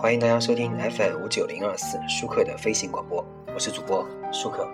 [0.00, 4.64] 欢迎大家收听 FM 五九零二四舒克的飞行广播，我是主播舒克。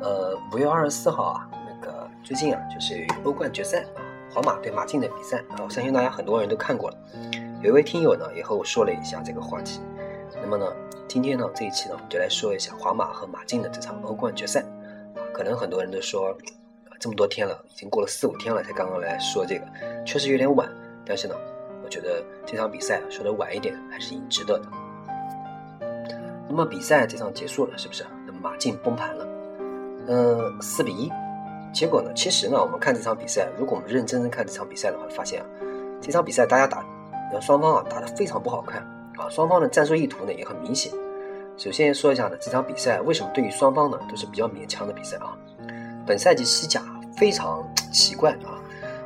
[0.00, 3.98] 呃，五月二十四号啊，那个最近啊，就是欧冠决赛啊，
[4.32, 6.96] 皇马对马竞的比赛啊，我相信大家很多人都看过了。
[7.60, 9.80] 有一位听友呢也和我说了一下这个话题。
[10.40, 10.72] 那么呢，
[11.08, 14.64] 今天呢这一期呢，我们就来说一下皇马和马竞的这场欧冠决赛。
[15.32, 16.32] 可能很多人都说，
[17.00, 19.66] 这么多天了，已经过了四五天了，才刚刚来说这个，
[20.06, 20.70] 确实有点晚。
[21.04, 21.34] 但是呢。
[21.84, 24.66] 我觉得这场比赛说的晚一点还是挺值得的。
[26.48, 28.04] 那么比赛这场结束了，是不是？
[28.26, 29.26] 那么马竞崩盘了，
[30.08, 31.10] 嗯，四比一。
[31.72, 32.12] 结果呢？
[32.14, 35.46] 其实呢，我们看这场比赛，如果我们认真看这场比赛的话，发现啊，
[36.00, 36.84] 这场比赛大家打，
[37.40, 38.80] 双方啊打得非常不好看
[39.18, 40.92] 啊，双方的战术意图呢也很明显。
[41.56, 45.36] 首先说一下呢，这场比赛为什么对于双方呢都是比较勉强的比赛啊？
[46.06, 46.80] 本赛季西甲
[47.16, 48.54] 非常奇怪啊，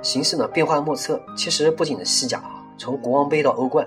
[0.02, 1.18] 形势呢变化莫测。
[1.34, 2.57] 其实不仅是西甲啊。
[2.79, 3.87] 从国王杯到欧冠，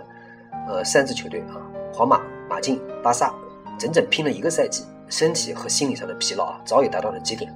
[0.68, 1.58] 呃，三支球队啊，
[1.94, 3.34] 皇马、马竞、巴萨，
[3.80, 7.52] 整整拼了一个赛季，身体和心理上的疲劳啊，早已达到了极点。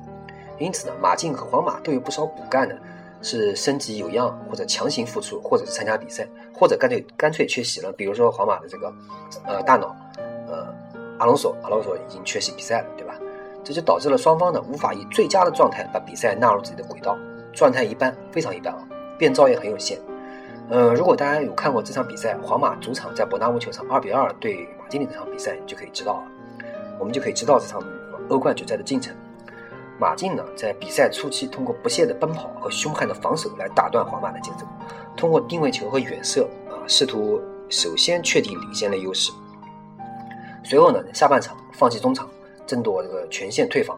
[0.57, 2.75] 因此呢，马竞和皇马都有不少骨干呢，
[3.21, 7.91] 是升级有恙，或者强行复出，或者是参加比赛，或者干脆干脆缺席了。
[7.91, 8.93] 比如说皇马的这个，
[9.43, 9.95] 呃，大脑，
[10.47, 10.73] 呃，
[11.19, 13.13] 阿隆索，阿隆索已经缺席比赛了，对吧？
[13.63, 17.17] 这就导致了双方呢无法以最佳的状态把比赛纳入自己的轨道，
[17.51, 19.99] 状态一般，非常一般啊，变招也很有限。
[20.67, 26.23] 呃，如果大家有看过这场比赛，皇马主场在伯纳乌球场二比二对马竞的这场比赛，就可以知道了。
[26.97, 27.83] 我们就可以知道这场
[28.29, 29.15] 欧冠决赛的进程。
[29.99, 34.65] 马竞呢，在比赛初期通过不懈的奔跑和凶悍的防守来打断皇马的节奏，
[35.15, 39.31] 通过定位球和远射啊，试图首先确定领先的优势。
[40.63, 42.27] 随后呢，下半场放弃中场，
[42.65, 43.97] 争夺这个全线退防，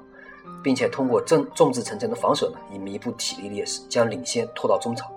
[0.61, 5.09] 并且通过重众志成城的防守呢，以弥补体力劣势，将领先拖到中场。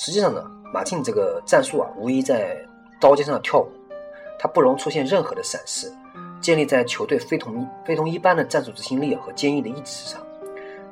[0.00, 0.42] 实际上呢。
[0.72, 2.56] 马竞这个战术啊，无疑在
[3.00, 3.68] 刀尖上跳舞，
[4.38, 5.92] 它不容出现任何的闪失，
[6.40, 10.24] 建立在球队非同非同一般的战术执行力和坚毅的意志之上。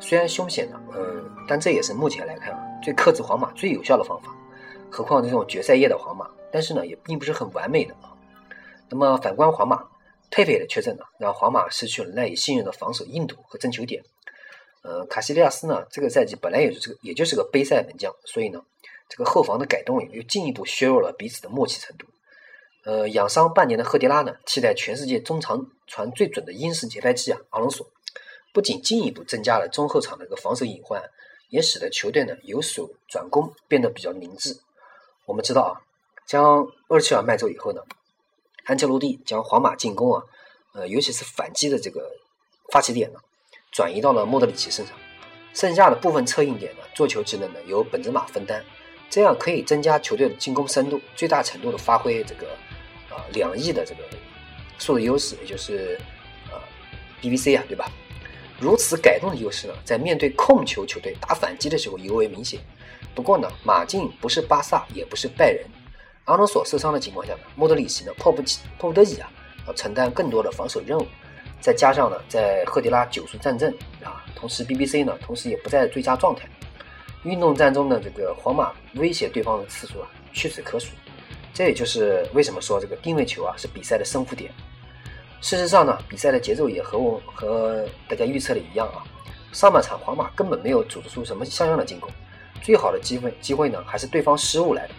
[0.00, 4.34] 虽然凶险呢，嗯，但这也是目前来看啊，最克制皇马最有效的方法。
[4.90, 8.10] 何况这种决赛夜的皇马，但是呢，也并不是很完美的啊。
[8.88, 9.84] 那么反观皇马，
[10.28, 14.02] 佩佩的缺阵呢，让皇马失去了赖以信任的防守硬度和争球点。
[14.82, 18.60] 呃，卡西利亚斯呢，这个赛季本来也是个也就是个杯赛门将，所以呢。
[19.08, 22.06] 这个后防的改动又进一步削弱了彼此的默契程度。
[22.84, 27.86] 呃，养伤半年的赫迪拉呢，替代全世界中长传最准的英式节拍器啊，阿隆索，
[28.54, 31.02] 不仅进一步增加了中后场的一个防守隐患，
[31.50, 34.58] 也使得球队呢由守转攻变得比较明智。
[35.26, 35.72] 我们知道啊，
[36.26, 37.82] 将厄齐尔卖走以后呢，
[38.64, 40.22] 安切洛蒂将皇马进攻啊，
[40.72, 42.10] 呃，尤其是反击的这个
[42.70, 43.18] 发起点呢，
[43.70, 44.96] 转移到了莫德里奇身上，
[45.52, 48.64] 剩下的部分策应点呢，做球职能呢由本泽马分担。
[49.10, 52.46] 这样可以增加球队的进攻深度，最大程度的发挥这个
[53.10, 54.00] 啊两翼的这个
[54.78, 55.98] 速度优势，也就是
[56.50, 56.58] 呃
[57.20, 57.90] BBC 啊，对吧？
[58.60, 62.60] 如此改动的优势呢，在面对控球球队打反击的时候尤为明显。
[63.14, 65.64] 不过呢，马竞不是巴萨，也不是拜仁，
[66.24, 69.30] 阿隆索受伤的情况下呢，莫德里奇呢迫不及迫不得已啊，
[69.66, 71.06] 要承担更多的防守任务。
[71.60, 73.72] 再加上呢，在赫迪拉久处战阵
[74.04, 76.48] 啊，同时 BBC 呢，同时也不在最佳状态。
[77.28, 80.88] 运动战中的这个皇马威胁对方的次数啊屈指可数，
[81.52, 84.50] 这也就是为什么说这个定位球啊是比赛的胜负点。
[85.40, 89.04] 事实上呢，比赛的节奏也和我和大家预测的一样啊。
[89.52, 92.10] 上半场皇马根本没有组织出什么像样的进攻，
[92.62, 94.94] 最好的机会机会呢还是对方失误来的。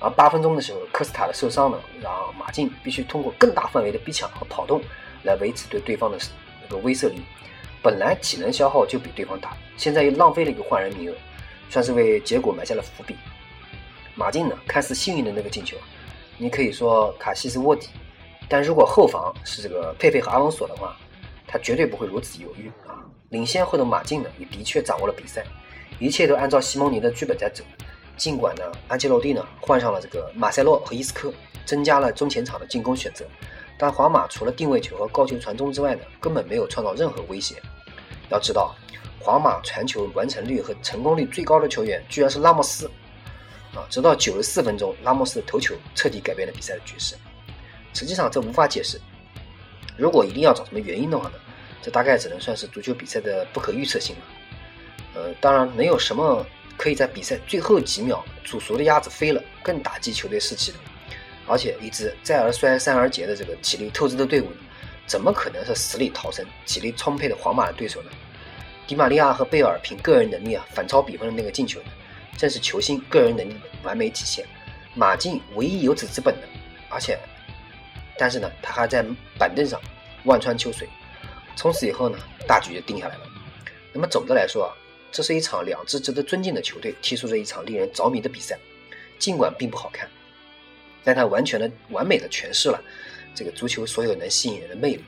[0.00, 4.80] 而八分钟的时候，科斯塔的受伤呢，让马竞必须通过更大范围的逼抢和跑动
[5.22, 6.16] 来维持对对方的
[6.62, 7.20] 那个威慑力。
[7.82, 11.14] 本来体能消耗就比对方大，现在又浪费了一个换人名额。
[11.68, 13.16] 算是为结果埋下了伏笔。
[14.14, 15.76] 马竞呢，看似幸运的那个进球，
[16.36, 17.88] 你可以说卡西是卧底，
[18.48, 20.96] 但如果后防是这个佩佩和阿隆索的话，
[21.46, 22.98] 他绝对不会如此犹豫啊！
[23.30, 25.44] 领先后的马竞呢，也的确掌握了比赛，
[25.98, 27.62] 一切都按照西蒙尼的剧本在走。
[28.16, 31.32] 尽管呢，安切洛蒂呢换上了这个马塞洛和伊斯科，
[31.64, 33.24] 增加了中前场的进攻选择，
[33.78, 37.54] 但皇马除了定位球和高球传中之外呢，根本没有创造任何威胁。
[38.30, 38.74] 要知道。
[39.20, 42.90] 皇马传球完成率和成功率最高的球员居然是拉莫斯，
[43.74, 47.14] 啊，直到九十四分钟，拉莫斯的头球彻底改变了比赛的局势。
[47.94, 49.00] 实际上这无法解释，
[49.96, 51.34] 如果一定要找什么原因的话呢，
[51.82, 54.22] 这大概只能算是足球比赛的不可预测性了。
[55.14, 60.78] 呃，当然，能有什么可以在比赛最后几秒煮熟的鸭子飞了，更打击球队士气的？
[61.46, 64.46] 而且一支再而衰、三而竭的这个体力透支的队伍，
[65.06, 68.10] 怎么可能是死里逃生、体力充沛的皇马的对手呢？
[68.88, 71.78] 迪玛利亚和贝尔凭个人能力啊反超比分的那个进球，
[72.38, 74.46] 正是球星个人能力的完美体现。
[74.94, 76.48] 马竞唯一有此之本的，
[76.88, 77.18] 而且，
[78.16, 79.04] 但是呢，他还在
[79.38, 79.78] 板凳上
[80.24, 80.88] 望穿秋水。
[81.54, 83.26] 从此以后呢，大局就定下来了。
[83.92, 84.72] 那么总的来说啊，
[85.12, 88.58] 这是一场两支值得尊敬的球队踢出了一场令人着迷的比赛。
[89.18, 90.08] 尽管并不好看，
[91.04, 92.82] 但它完全的、完美的诠释了
[93.34, 95.04] 这个足球所有能吸引人的魅力：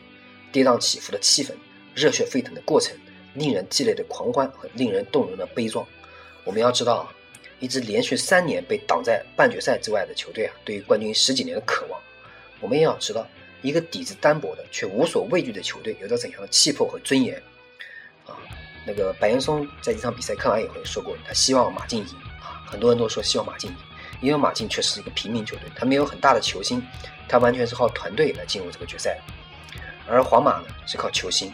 [0.53, 1.55] 跌宕起伏的气氛、
[1.95, 2.95] 热血沸腾的过程、
[3.35, 5.87] 令人激烈的狂欢和令人动容的悲壮。
[6.45, 7.13] 我们要知道啊，
[7.59, 12.01] 一支连续三年被挡在半决赛之外的球队啊，对于冠军十几年的渴望。
[12.61, 13.27] 我们也要知道，
[13.63, 17.37] 一个底子单薄的却无所畏惧的球队有着怎样的气魄和尊严。
[18.27, 18.37] 啊，
[18.87, 23.77] 那个白岩松在这场比赛看完以后说过，他希望马竞赢啊，很多人都说希望马竞赢。
[24.21, 26.83] 因为马竞确实是一个平民球队，他没有很大的球星，
[27.27, 29.19] 他完全是靠团队来进入这个决赛。
[30.07, 31.51] 而皇马呢是靠球星。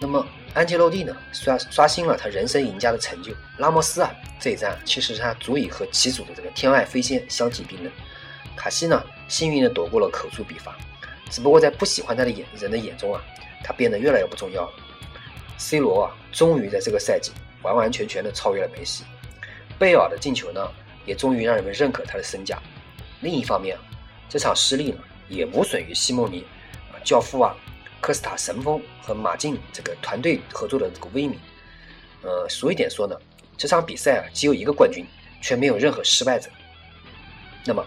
[0.00, 3.32] 那么安切洛蒂呢刷刷新了他人生赢家的成就。
[3.56, 7.92] 拉莫斯啊这一战其实他足以和旗祖的这个天外飞仙相提并论。
[8.56, 10.76] 卡西呢幸运的躲过了口诛笔伐，
[11.30, 13.20] 只不过在不喜欢他的眼人的眼中啊，
[13.64, 14.72] 他变得越来越不重要了。
[15.56, 19.04] C 罗啊终于在这个赛季完完全全的超越了梅西。
[19.78, 20.68] 贝尔的进球呢？
[21.06, 22.60] 也终于让人们认可他的身价。
[23.22, 23.78] 另一方面，
[24.28, 26.44] 这场失利呢，也无损于西蒙尼
[26.92, 27.56] 啊、教父啊、
[28.08, 31.38] 科斯塔神锋和马竞这个团队合作的这个威名。
[32.22, 33.14] 呃，俗一点说呢，
[33.58, 35.04] 这场比赛啊，只有一个冠军，
[35.42, 36.48] 却没有任何失败者。
[37.66, 37.84] 那么，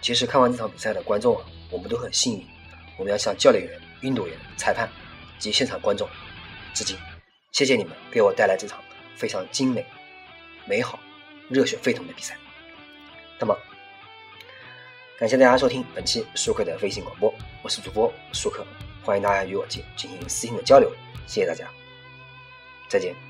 [0.00, 2.46] 其实看完这场比赛的观众啊，我们都很幸运。
[2.96, 4.88] 我们要向教练员、运动员、裁判
[5.38, 6.08] 及现场观众
[6.72, 6.96] 致敬，
[7.52, 8.82] 谢谢你们给我带来这场
[9.16, 9.84] 非常精美、
[10.64, 10.98] 美好、
[11.50, 12.38] 热血沸腾的比赛。
[13.38, 13.54] 那么，
[15.18, 18.66] 感谢大家收听本期舒克的微信广播，我是主播舒克，
[19.08, 20.92] 欢迎大家与我进进行私信的交流，
[21.26, 21.66] 谢谢大家，
[22.90, 23.27] 再见。